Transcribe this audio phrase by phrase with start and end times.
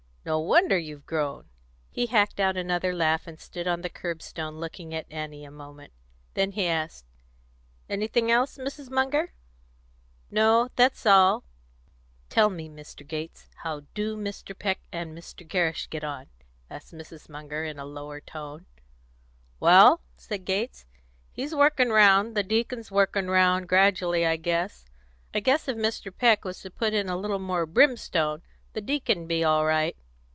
[0.23, 1.49] No wonder you've grown!"
[1.89, 5.49] He hacked out another laugh, and stood on the curb stone looking at Annie a
[5.49, 5.93] moment.
[6.35, 7.05] Then he asked,
[7.89, 8.91] "Anything else, Mrs.
[8.91, 9.33] Munger?"
[10.29, 11.43] "No; that's all.
[12.29, 13.05] Tell me, Mr.
[13.05, 14.55] Gates, how do Mr.
[14.55, 15.43] Peck and Mr.
[15.45, 16.27] Gerrish get on?"
[16.69, 17.27] asked Mrs.
[17.27, 18.67] Munger in a lower tone.
[19.59, 20.85] "Well," said Gates,
[21.31, 24.85] "he's workin' round the deacon's workin' round gradually, I guess.
[25.33, 26.15] I guess if Mr.
[26.15, 28.43] Peck was to put in a little more brimstone,
[28.73, 29.97] the deacon'd be all right.